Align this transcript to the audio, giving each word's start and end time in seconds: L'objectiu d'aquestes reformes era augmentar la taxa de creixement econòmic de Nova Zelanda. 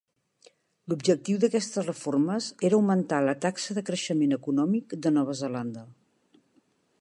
L'objectiu 0.93 1.41
d'aquestes 1.43 1.85
reformes 1.89 2.47
era 2.69 2.79
augmentar 2.79 3.19
la 3.29 3.37
taxa 3.45 3.77
de 3.79 3.85
creixement 3.91 4.35
econòmic 4.39 4.97
de 5.05 5.13
Nova 5.19 5.37
Zelanda. 5.43 5.85